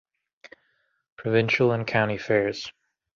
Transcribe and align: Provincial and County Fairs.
Provincial 1.15 1.71
and 1.73 1.85
County 1.85 2.17
Fairs. 2.17 2.73